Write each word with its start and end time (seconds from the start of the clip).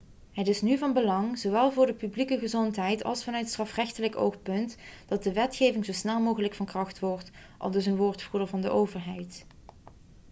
'het 0.31 0.47
is 0.47 0.61
nu 0.61 0.77
van 0.77 0.93
belang 0.93 1.37
zowel 1.39 1.71
voor 1.71 1.85
de 1.85 1.93
publieke 1.93 2.39
gezondheid 2.39 3.03
als 3.03 3.23
vanuit 3.23 3.47
strafrechtelijk 3.49 4.15
oogpunt 4.15 4.77
dat 5.07 5.23
de 5.23 5.33
wetgeving 5.33 5.85
zo 5.85 5.93
snel 5.93 6.19
mogelijk 6.19 6.53
van 6.53 6.65
kracht 6.65 6.99
wordt,' 6.99 7.31
aldus 7.57 7.85
een 7.85 7.97
woordvoerder 7.97 8.47
van 8.49 8.61
de 8.61 8.69
overheid 8.69 9.45